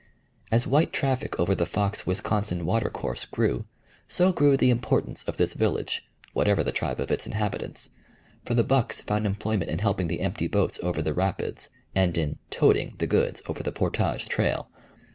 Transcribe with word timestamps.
As 0.51 0.65
white 0.65 0.91
traffic 0.91 1.39
over 1.39 1.53
the 1.53 1.63
Fox 1.67 2.07
Wisconsin 2.07 2.65
watercourse 2.65 3.23
grew, 3.25 3.65
so 4.07 4.33
grew 4.33 4.57
the 4.57 4.71
importance 4.71 5.23
of 5.25 5.37
this 5.37 5.53
village, 5.53 6.07
whatever 6.33 6.63
the 6.63 6.71
tribe 6.71 6.99
of 6.99 7.11
its 7.11 7.27
inhabitants; 7.27 7.91
for 8.43 8.55
the 8.55 8.63
bucks 8.63 8.99
found 8.99 9.27
employment 9.27 9.69
in 9.69 9.77
helping 9.77 10.07
the 10.07 10.21
empty 10.21 10.47
boats 10.47 10.79
over 10.81 11.03
the 11.03 11.13
rapids 11.13 11.69
and 11.93 12.17
in 12.17 12.39
"toting" 12.49 12.95
the 12.97 13.05
goods 13.05 13.43
over 13.45 13.61
the 13.61 13.71
portage 13.71 14.27
trail. 14.27 14.71